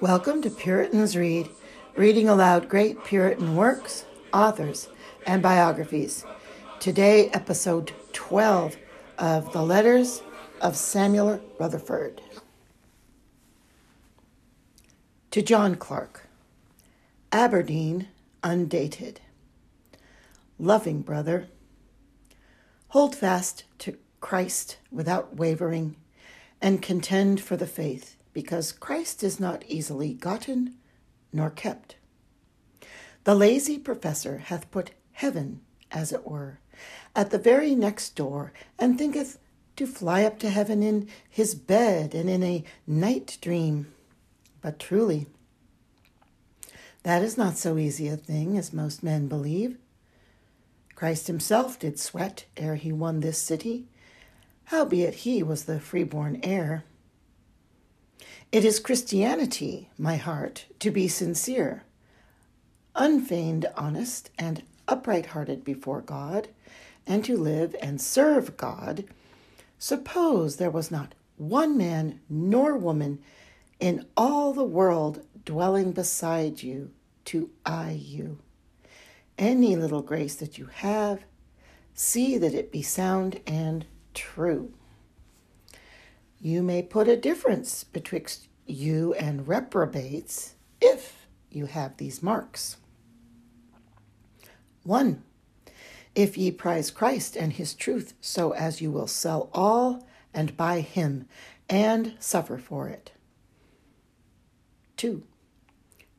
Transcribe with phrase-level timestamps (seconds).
[0.00, 1.50] Welcome to Puritans Read,
[1.94, 4.88] reading aloud great Puritan works, authors,
[5.26, 6.24] and biographies.
[6.78, 8.78] Today, episode 12
[9.18, 10.22] of The Letters
[10.62, 12.22] of Samuel Rutherford.
[15.32, 16.26] To John Clark,
[17.30, 18.08] Aberdeen,
[18.42, 19.20] undated.
[20.58, 21.48] Loving brother,
[22.88, 25.96] hold fast to Christ without wavering
[26.62, 30.76] and contend for the faith, because Christ is not easily gotten
[31.32, 31.96] nor kept.
[33.24, 36.58] The lazy professor hath put heaven, as it were,
[37.14, 39.38] at the very next door, and thinketh
[39.76, 43.92] to fly up to heaven in his bed and in a night dream.
[44.60, 45.26] But truly,
[47.02, 49.76] that is not so easy a thing as most men believe.
[50.94, 53.86] Christ himself did sweat ere he won this city,
[54.64, 56.84] howbeit he was the freeborn heir.
[58.52, 61.84] It is Christianity, my heart, to be sincere,
[62.96, 66.48] unfeigned honest, and upright hearted before God,
[67.06, 69.04] and to live and serve God.
[69.78, 73.20] Suppose there was not one man nor woman
[73.78, 76.90] in all the world dwelling beside you
[77.26, 78.40] to eye you.
[79.38, 81.22] Any little grace that you have,
[81.94, 84.72] see that it be sound and true.
[86.40, 92.78] You may put a difference betwixt you and reprobates if you have these marks.
[94.84, 95.22] 1.
[96.14, 100.80] If ye prize Christ and his truth so as you will sell all and buy
[100.80, 101.26] him
[101.68, 103.12] and suffer for it.
[104.96, 105.22] 2.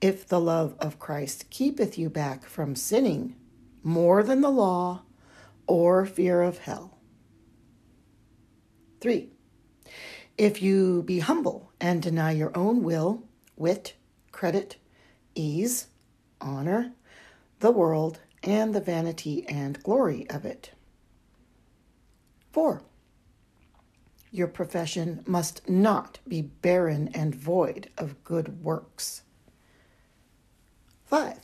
[0.02, 3.35] If the love of Christ keepeth you back from sinning
[3.81, 5.02] more than the law
[5.66, 7.00] or fear of hell.
[9.00, 9.31] 3.
[10.41, 13.22] If you be humble and deny your own will,
[13.57, 13.94] wit,
[14.31, 14.78] credit,
[15.35, 15.85] ease,
[16.41, 16.94] honor,
[17.59, 20.72] the world, and the vanity and glory of it.
[22.53, 22.81] 4.
[24.31, 29.22] Your profession must not be barren and void of good works.
[31.06, 31.38] 5.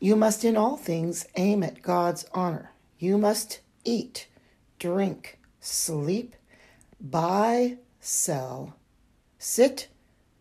[0.00, 2.72] You must in all things aim at God's honor.
[2.98, 4.26] You must eat,
[4.80, 6.34] drink, sleep,
[7.00, 8.74] buy, sell,
[9.38, 9.88] sit,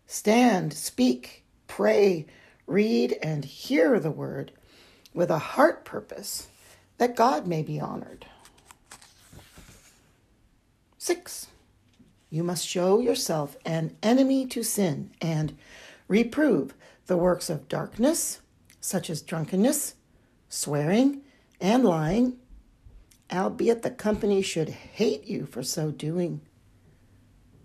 [0.07, 2.25] stand, speak, pray,
[2.66, 4.51] read, and hear the word
[5.13, 6.47] with a heart purpose
[6.97, 8.25] that God may be honored.
[10.97, 11.47] 6.
[12.31, 15.55] You must show yourself an enemy to sin and
[16.07, 16.73] reprove
[17.05, 18.41] the works of darkness,
[18.79, 19.95] such as drunkenness,
[20.50, 21.21] swearing,
[21.59, 22.38] and lying,
[23.31, 26.41] albeit the company should hate you for so doing.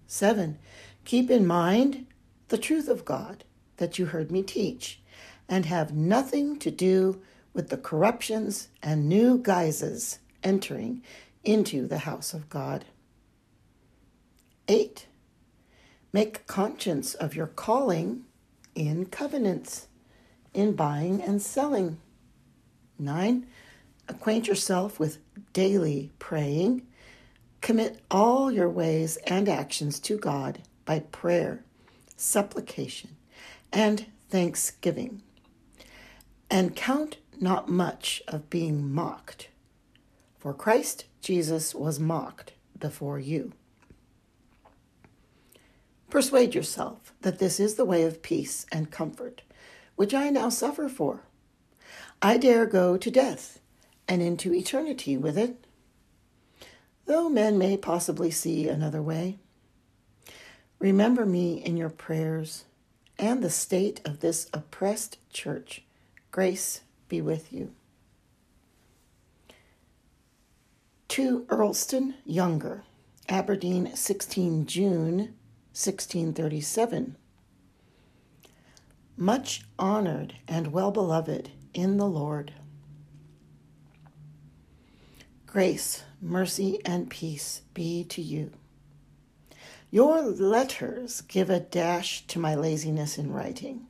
[0.06, 0.58] 7.
[1.04, 2.06] Keep in mind
[2.48, 3.44] the truth of God
[3.76, 5.00] that you heard me teach,
[5.48, 7.20] and have nothing to do
[7.52, 11.02] with the corruptions and new guises entering
[11.44, 12.84] into the house of God.
[14.68, 15.06] 8.
[16.12, 18.24] Make conscience of your calling
[18.74, 19.88] in covenants,
[20.54, 21.98] in buying and selling.
[22.98, 23.46] 9.
[24.08, 25.18] Acquaint yourself with
[25.52, 26.86] daily praying.
[27.60, 31.64] Commit all your ways and actions to God by prayer,
[32.16, 33.16] supplication,
[33.72, 35.22] and thanksgiving.
[36.50, 39.48] And count not much of being mocked,
[40.38, 43.52] for Christ Jesus was mocked before you.
[46.08, 49.42] Persuade yourself that this is the way of peace and comfort,
[49.96, 51.22] which I now suffer for.
[52.22, 53.60] I dare go to death
[54.08, 55.66] and into eternity with it,
[57.06, 59.38] though men may possibly see another way.
[60.78, 62.64] Remember me in your prayers
[63.18, 65.82] and the state of this oppressed church.
[66.30, 67.72] Grace be with you.
[71.08, 72.82] To Earlston Younger,
[73.28, 75.18] Aberdeen, 16 June
[75.72, 77.16] 1637.
[79.16, 82.52] Much honored and well beloved in the Lord.
[85.47, 88.53] Grace, mercy, and peace be to you.
[89.91, 93.86] Your letters give a dash to my laziness in writing.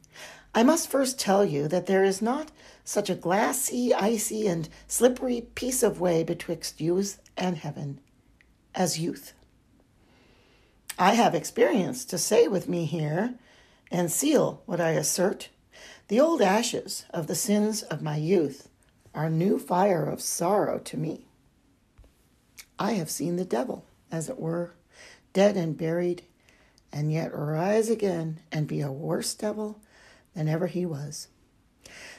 [0.55, 2.51] I must first tell you that there is not
[2.85, 8.01] such a glassy, icy, and slippery piece of way betwixt youth and heaven
[8.75, 9.33] as youth.
[10.99, 13.35] I have experience to say with me here
[13.91, 15.51] and seal what I assert.
[16.09, 18.69] The old ashes of the sins of my youth
[19.15, 21.26] are new fire of sorrow to me.
[22.79, 24.75] I have seen the devil, as it were,
[25.33, 26.23] dead and buried,
[26.93, 29.81] and yet rise again and be a worse devil
[30.35, 31.29] than ever he was.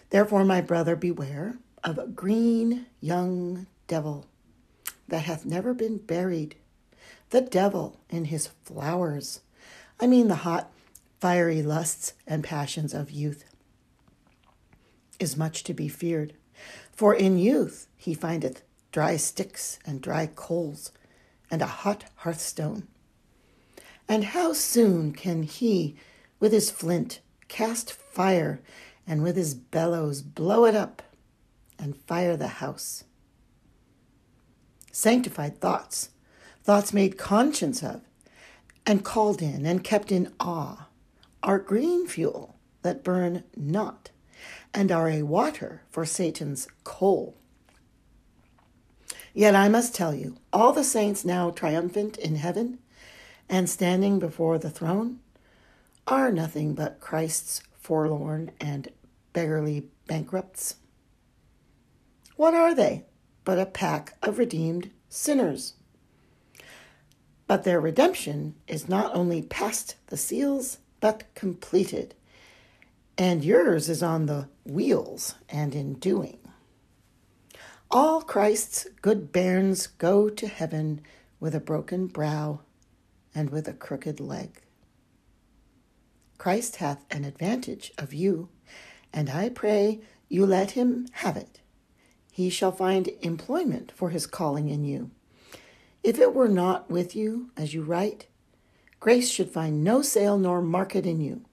[0.10, 4.26] Therefore, my brother, beware of a green young devil
[5.08, 6.56] that hath never been buried,
[7.30, 9.42] the devil in his flowers.
[10.00, 10.72] I mean, the hot,
[11.20, 13.44] fiery lusts and passions of youth
[15.20, 16.34] is much to be feared.
[16.92, 18.64] For in youth he findeth
[18.98, 20.92] dry sticks and dry coals
[21.52, 22.88] and a hot hearthstone.
[24.10, 25.96] And how soon can he,
[26.40, 28.60] with his flint, cast fire,
[29.06, 31.04] and with his bellows blow it up,
[31.78, 33.04] and fire the house?
[34.92, 36.10] Sanctified thoughts,
[36.64, 38.02] thoughts made conscience of,
[38.84, 40.88] and called in and kept in awe,
[41.44, 44.10] are green fuel that burn not,
[44.74, 47.38] and are a water for Satan's coal.
[49.38, 52.80] Yet I must tell you, all the saints now triumphant in heaven
[53.48, 55.20] and standing before the throne
[56.08, 58.88] are nothing but Christ's forlorn and
[59.34, 60.78] beggarly bankrupts.
[62.36, 63.06] What are they
[63.46, 65.76] but a pack of redeemed sinners?
[67.46, 72.16] But their redemption is not only past the seals, but completed,
[73.20, 76.40] and yours is on the wheels and in doing.
[77.90, 81.00] All Christ's good bairns go to heaven
[81.40, 82.60] with a broken brow
[83.34, 84.62] and with a crooked leg.
[86.38, 88.50] Christ hath an advantage of you,
[89.14, 91.62] and I pray you let him have it.
[92.30, 95.10] He shall find employment for his calling in you.
[96.04, 98.28] If it were not with you as you write,
[99.00, 101.46] grace should find no sale nor market in you,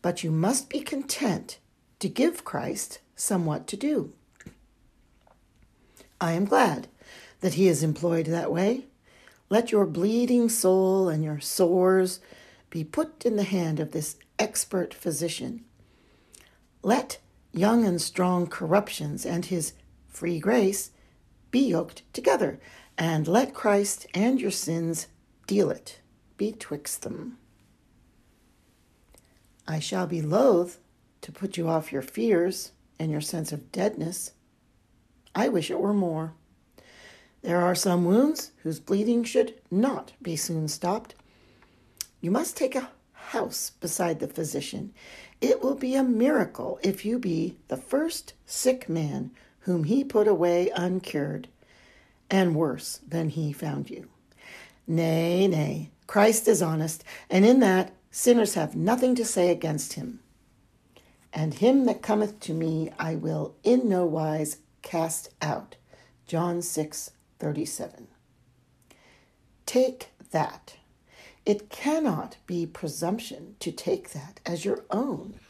[0.00, 1.58] but you must be content
[1.98, 4.12] to give Christ somewhat to do.
[6.22, 6.86] I am glad
[7.40, 8.84] that he is employed that way,
[9.50, 12.20] let your bleeding soul and your sores
[12.70, 15.64] be put in the hand of this expert physician.
[16.80, 17.18] Let
[17.50, 19.72] young and strong corruptions and his
[20.06, 20.92] free grace
[21.50, 22.60] be yoked together,
[22.96, 25.08] and let Christ and your sins
[25.48, 25.98] deal it
[26.36, 27.36] betwixt them.
[29.66, 30.78] I shall be loath
[31.22, 34.34] to put you off your fears and your sense of deadness.
[35.34, 36.34] I wish it were more.
[37.42, 41.14] There are some wounds whose bleeding should not be soon stopped.
[42.20, 44.92] You must take a house beside the physician.
[45.40, 50.28] It will be a miracle if you be the first sick man whom he put
[50.28, 51.48] away uncured,
[52.30, 54.08] and worse than he found you.
[54.86, 60.20] Nay, nay, Christ is honest, and in that sinners have nothing to say against him.
[61.32, 65.76] And him that cometh to me I will in no wise cast out.
[66.26, 68.08] John 6 37.
[69.66, 70.76] Take that.
[71.44, 75.40] It cannot be presumption to take that as your own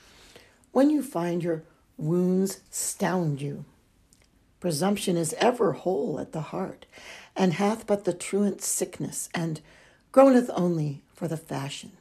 [0.73, 1.64] when you find your
[1.96, 3.64] wounds stound you.
[4.58, 6.87] Presumption is ever whole at the heart,
[7.37, 9.61] and hath but the truant sickness, and
[10.12, 11.93] groaneth only for the fashion.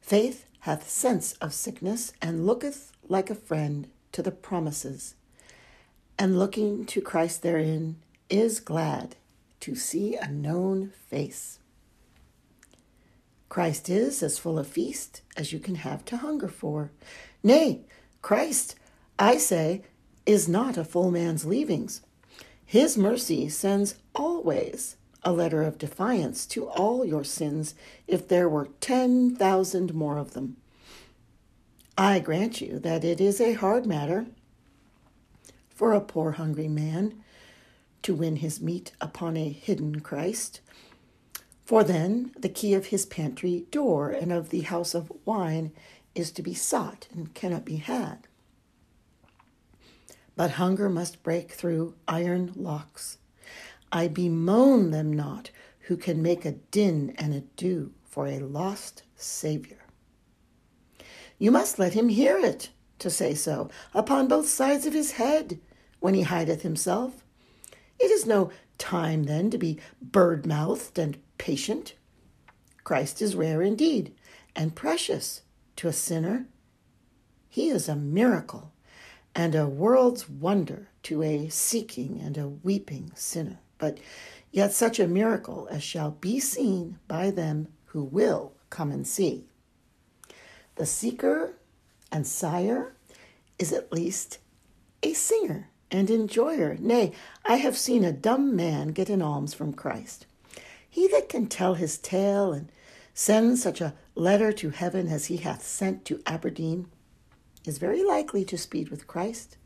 [0.00, 5.14] Faith hath sense of sickness, and looketh like a friend to the promises,
[6.18, 7.96] and looking to Christ therein
[8.28, 9.16] is glad
[9.60, 11.58] to see a known face.
[13.48, 16.90] Christ is as full of feast as you can have to hunger for.
[17.42, 17.82] Nay,
[18.22, 18.76] Christ,
[19.18, 19.82] I say,
[20.24, 22.00] is not a full man's leavings.
[22.64, 27.74] His mercy sends always a letter of defiance to all your sins
[28.06, 30.56] if there were 10,000 more of them.
[31.98, 34.26] I grant you that it is a hard matter
[35.82, 37.12] for a poor hungry man
[38.02, 40.60] to win his meat upon a hidden Christ.
[41.64, 45.72] For then the key of his pantry door and of the house of wine
[46.14, 48.28] is to be sought and cannot be had.
[50.36, 53.18] But hunger must break through iron locks.
[53.90, 55.50] I bemoan them not
[55.88, 59.82] who can make a din and a do for a lost Savior.
[61.40, 62.70] You must let him hear it,
[63.00, 65.58] to say so, upon both sides of his head,
[66.02, 67.24] when he hideth himself,
[68.00, 71.94] it is no time then to be bird mouthed and patient.
[72.82, 74.12] Christ is rare indeed
[74.56, 75.42] and precious
[75.76, 76.46] to a sinner.
[77.48, 78.72] He is a miracle
[79.32, 83.98] and a world's wonder to a seeking and a weeping sinner, but
[84.50, 89.44] yet such a miracle as shall be seen by them who will come and see.
[90.74, 91.54] The seeker
[92.10, 92.96] and sire
[93.56, 94.38] is at least
[95.04, 96.76] a singer and enjoyer.
[96.80, 97.12] Nay,
[97.44, 100.26] I have seen a dumb man get an alms from Christ.
[100.88, 102.72] He that can tell his tale and
[103.14, 106.86] send such a letter to heaven as he hath sent to Aberdeen,
[107.64, 109.56] is very likely to speed with Christ.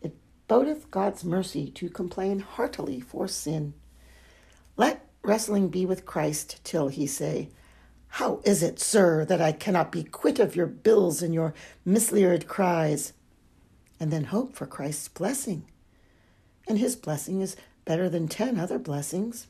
[0.00, 0.16] It
[0.48, 3.74] bodeth God's mercy to complain heartily for sin.
[4.76, 7.50] Let wrestling be with Christ till he say,
[8.08, 11.54] How is it, sir, that I cannot be quit of your bills and your
[11.86, 13.12] misleared cries?
[14.00, 15.64] And then hope for Christ's blessing.
[16.68, 19.46] And his blessing is better than ten other blessings.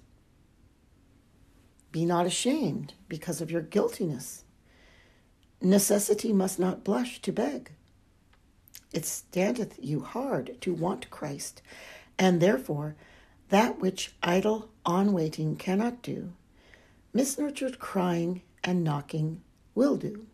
[1.91, 4.45] Be not ashamed because of your guiltiness.
[5.61, 7.73] Necessity must not blush to beg.
[8.93, 11.61] It standeth you hard to want Christ,
[12.19, 12.95] and therefore
[13.49, 16.33] that which idle on waiting cannot do,
[17.15, 19.43] misnurtured crying and knocking
[19.75, 20.27] will do.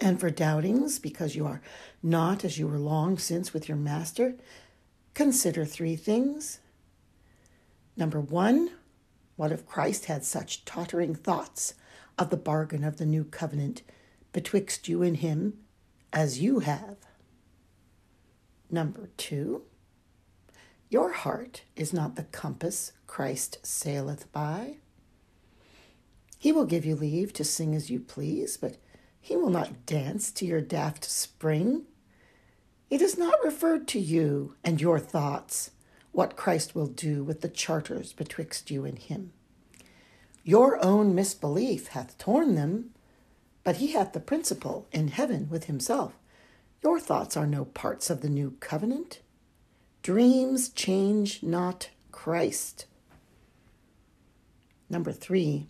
[0.00, 1.60] And for doubtings, because you are
[2.02, 4.36] not as you were long since with your master,
[5.14, 6.60] consider three things.
[7.96, 8.70] Number one,
[9.36, 11.74] what if Christ had such tottering thoughts
[12.16, 13.82] of the bargain of the new covenant
[14.32, 15.58] betwixt you and him
[16.12, 16.96] as you have?
[18.70, 19.62] Number two,
[20.90, 24.76] your heart is not the compass Christ saileth by.
[26.38, 28.76] He will give you leave to sing as you please, but
[29.28, 31.82] he will not dance to your daft spring.
[32.88, 35.70] It is not referred to you and your thoughts
[36.12, 39.34] what Christ will do with the charters betwixt you and him.
[40.44, 42.94] Your own misbelief hath torn them,
[43.64, 46.14] but he hath the principal in heaven with himself.
[46.82, 49.20] Your thoughts are no parts of the new covenant.
[50.02, 52.86] Dreams change not Christ.
[54.88, 55.66] Number three,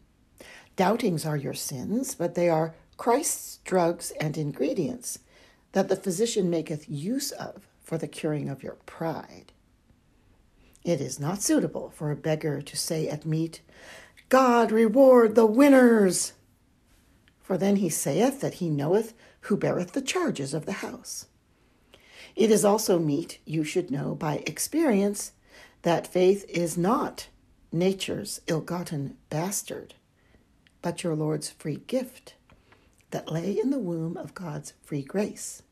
[0.77, 5.21] doubtings are your sins, but they are Christ's drugs and ingredients
[5.71, 9.53] that the physician maketh use of for the curing of your pride.
[10.85, 13.61] It is not suitable for a beggar to say at meat,
[14.29, 16.33] God reward the winners!
[17.41, 21.27] For then he saith that he knoweth who beareth the charges of the house.
[22.35, 25.33] It is also meet you should know by experience
[25.83, 27.29] that faith is not
[27.71, 29.95] nature's ill gotten bastard,
[30.83, 32.35] but your Lord's free gift
[33.11, 35.63] that lay in the womb of God's free grace.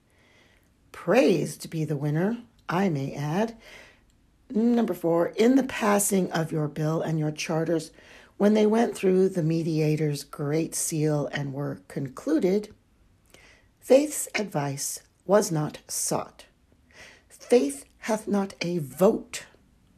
[0.92, 2.38] Praised be the winner,
[2.68, 3.56] I may add.
[4.48, 7.90] Number four, in the passing of your bill and your charters,
[8.36, 12.74] when they went through the mediator's great seal and were concluded,
[13.80, 16.44] faith's advice was not sought.
[17.28, 19.46] Faith hath not a vote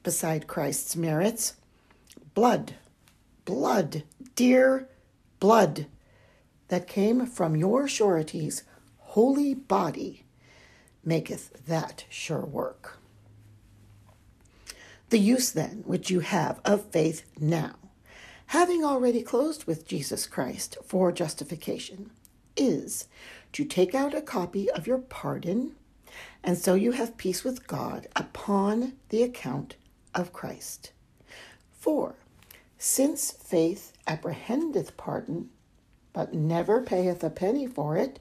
[0.03, 1.57] beside Christ's merits.
[2.35, 2.75] Blood,
[3.45, 4.05] blood,
[4.35, 4.89] dear
[5.41, 5.87] blood
[6.69, 8.63] that came from your surety's
[8.99, 10.25] holy body
[11.05, 12.99] maketh that sure work.
[15.11, 17.77] The use then which you have of faith now,
[18.47, 22.11] having already closed with Jesus Christ for justification,
[22.57, 23.09] is
[23.53, 25.77] to take out a copy of your pardon,
[26.45, 29.77] and so you have peace with God upon the account
[30.15, 30.93] of Christ.
[31.71, 32.17] For
[32.77, 35.51] since faith apprehendeth pardon,
[36.19, 38.19] but never payeth a penny for it,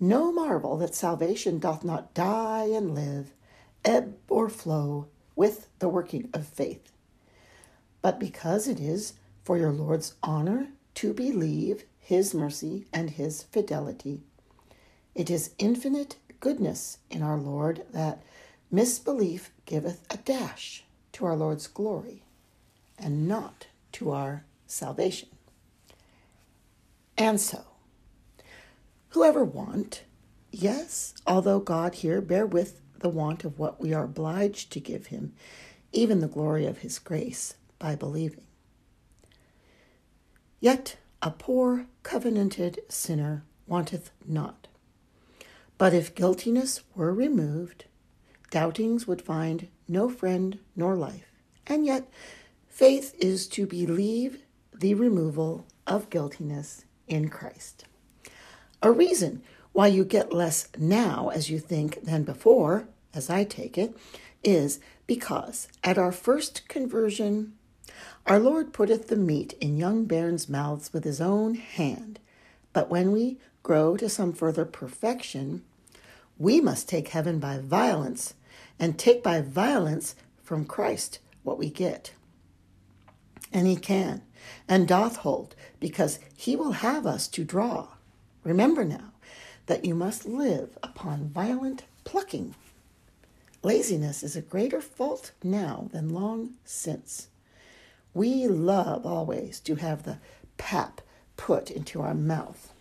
[0.00, 3.30] no marvel that salvation doth not die and live,
[3.84, 5.06] ebb or flow
[5.36, 6.90] with the working of faith.
[8.02, 9.12] But because it is
[9.44, 14.22] for your Lord's honor to believe his mercy and his fidelity,
[15.14, 18.20] it is infinite goodness in our Lord that
[18.68, 20.82] misbelief giveth a dash
[21.12, 22.24] to our Lord's glory
[22.98, 25.28] and not to our salvation.
[27.20, 27.62] And so,
[29.10, 30.04] whoever want,
[30.50, 35.08] yes, although God here bear with the want of what we are obliged to give
[35.08, 35.34] him,
[35.92, 38.46] even the glory of his grace, by believing.
[40.60, 44.68] Yet a poor covenanted sinner wanteth not.
[45.76, 47.84] But if guiltiness were removed,
[48.50, 51.30] doubtings would find no friend nor life.
[51.66, 52.10] And yet,
[52.66, 54.40] faith is to believe
[54.72, 57.84] the removal of guiltiness in Christ.
[58.82, 63.76] A reason why you get less now as you think than before, as I take
[63.76, 63.96] it,
[64.42, 67.52] is because at our first conversion,
[68.26, 72.18] our Lord putteth the meat in young bairns' mouths with his own hand.
[72.72, 75.62] But when we grow to some further perfection,
[76.38, 78.34] we must take heaven by violence
[78.78, 82.12] and take by violence from Christ what we get.
[83.52, 84.22] And he can
[84.68, 87.88] and doth hold, because he will have us to draw.
[88.44, 89.12] Remember now
[89.66, 92.54] that you must live upon violent plucking.
[93.62, 97.28] Laziness is a greater fault now than long since.
[98.14, 100.18] We love always to have the
[100.56, 101.00] pap
[101.36, 102.72] put into our mouth.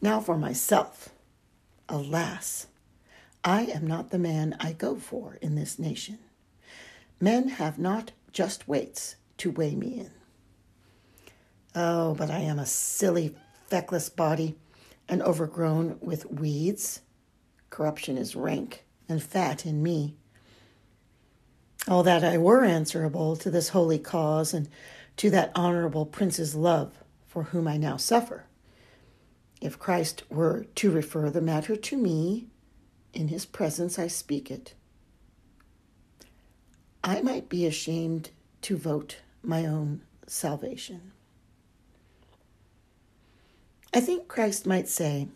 [0.00, 1.10] Now for myself.
[1.88, 2.66] Alas,
[3.42, 6.18] I am not the man I go for in this nation.
[7.20, 10.10] Men have not just weights to weigh me in.
[11.74, 13.34] Oh, but I am a silly,
[13.66, 14.56] feckless body
[15.08, 17.00] and overgrown with weeds.
[17.70, 20.16] Corruption is rank and fat in me.
[21.86, 24.68] Oh, that I were answerable to this holy cause and
[25.16, 26.92] to that honorable prince's love
[27.26, 28.44] for whom I now suffer.
[29.60, 32.48] If Christ were to refer the matter to me,
[33.12, 34.74] in his presence I speak it.
[37.02, 38.30] I might be ashamed
[38.62, 41.12] to vote my own salvation.
[43.94, 45.28] I think Christ might say,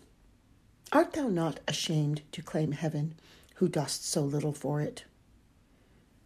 [0.92, 3.14] Art thou not ashamed to claim heaven,
[3.57, 5.04] who dost so little for it?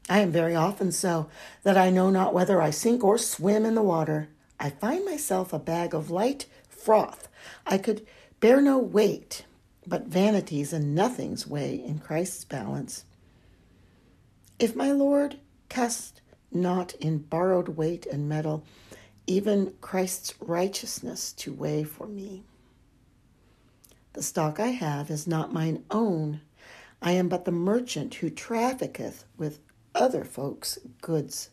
[0.09, 1.29] I am very often so
[1.63, 4.29] that I know not whether I sink or swim in the water.
[4.59, 7.29] I find myself a bag of light froth.
[7.67, 8.07] I could
[8.41, 9.45] bear no weight,
[9.87, 13.05] but vanities and nothings weigh in Christ's balance.
[14.59, 18.65] If my Lord cast not in borrowed weight and metal,
[19.27, 22.45] even Christ's righteousness to weigh for me.
[24.15, 26.41] The stock I have is not mine own.
[27.03, 29.59] I am but the merchant who trafficketh with
[29.95, 31.51] other folks' goods.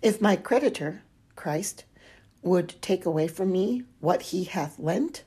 [0.00, 1.02] If my creditor,
[1.34, 1.84] Christ,
[2.42, 5.24] would take away from me what he hath lent,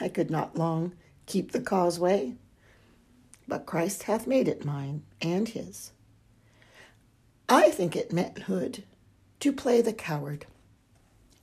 [0.00, 0.92] I could not long
[1.26, 2.34] keep the causeway.
[3.48, 5.92] But Christ hath made it mine and his.
[7.48, 8.84] I think it manhood
[9.40, 10.46] to play the coward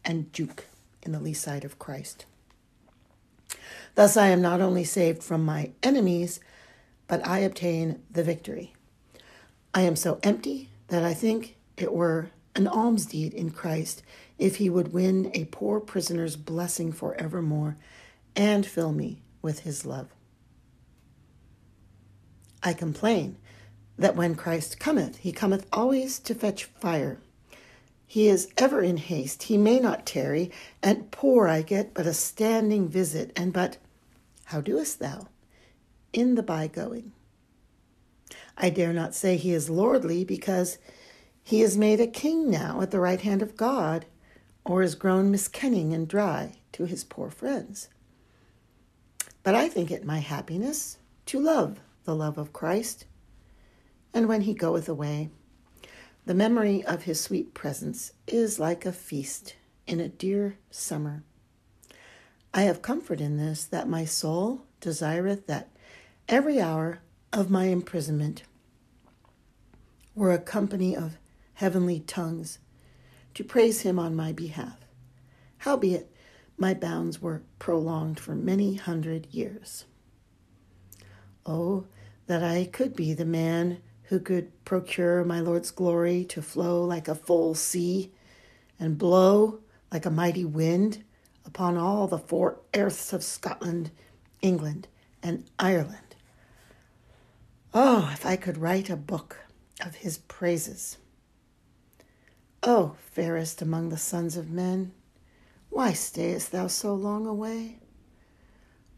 [0.05, 0.65] and duke
[1.01, 2.25] in the lee side of Christ.
[3.95, 6.39] Thus I am not only saved from my enemies,
[7.07, 8.73] but I obtain the victory.
[9.73, 14.03] I am so empty that I think it were an alms deed in Christ
[14.37, 17.77] if he would win a poor prisoner's blessing forevermore
[18.35, 20.14] and fill me with his love.
[22.65, 23.37] I complain
[23.97, 27.19] that when Christ cometh, he cometh always to fetch fire
[28.07, 30.51] he is ever in haste, he may not tarry,
[30.81, 33.77] and poor I get but a standing visit, and but,
[34.45, 35.27] how doest thou?
[36.13, 37.11] In the by going.
[38.57, 40.77] I dare not say he is lordly, because
[41.43, 44.05] he is made a king now at the right hand of God,
[44.63, 47.89] or is grown miskenning and dry to his poor friends.
[49.43, 50.97] But I think it my happiness
[51.27, 53.05] to love the love of Christ,
[54.13, 55.29] and when he goeth away,
[56.25, 61.23] the memory of his sweet presence is like a feast in a dear summer.
[62.53, 65.69] I have comfort in this that my soul desireth that
[66.29, 66.99] every hour
[67.33, 68.43] of my imprisonment
[70.15, 71.17] were a company of
[71.55, 72.59] heavenly tongues
[73.33, 74.77] to praise him on my behalf.
[75.59, 76.09] Howbeit,
[76.57, 79.85] my bounds were prolonged for many hundred years.
[81.45, 81.85] Oh,
[82.27, 87.07] that I could be the man who could procure my Lord's glory to flow like
[87.07, 88.11] a full sea
[88.79, 89.59] and blow
[89.91, 91.03] like a mighty wind
[91.45, 93.91] upon all the four earths of Scotland,
[94.41, 94.87] England,
[95.23, 96.15] and Ireland.
[97.73, 99.37] Oh, if I could write a book
[99.81, 100.97] of his praises.
[102.63, 104.91] Oh, fairest among the sons of men,
[105.69, 107.79] why stayest thou so long away?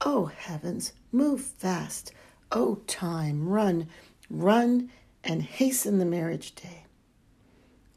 [0.01, 2.13] Oh, heavens, move fast.
[2.51, 3.87] O oh, time, run
[4.29, 4.91] Run
[5.23, 6.83] and hasten the marriage day,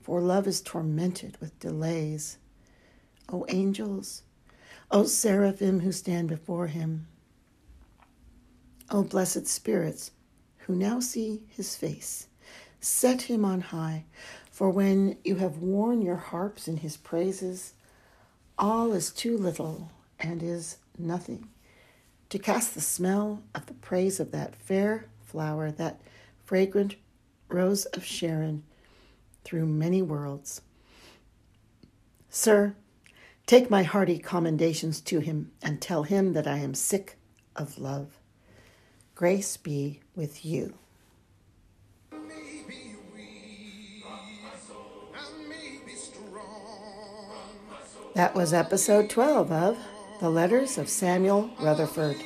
[0.01, 2.39] for love is tormented with delays.
[3.33, 4.23] O angels,
[4.93, 7.09] O seraphim who stand before him,
[8.91, 10.13] O blessed spirits
[10.59, 12.29] who now see his face,
[12.81, 14.05] set him on high,
[14.53, 17.75] for when you have worn your harps in his praises,
[18.57, 21.49] all is too little and is nothing
[22.31, 26.01] to cast the smell of the praise of that fair flower, that
[26.45, 26.95] fragrant
[27.49, 28.63] rose of Sharon
[29.45, 30.63] through many worlds.
[32.29, 32.77] Sir,
[33.47, 37.17] take my hearty commendations to him and tell him that I am sick
[37.57, 38.19] of love.
[39.17, 40.75] Grace be with you.
[48.15, 49.79] That was episode 12 of
[50.21, 52.17] The Letters of Samuel Rutherford.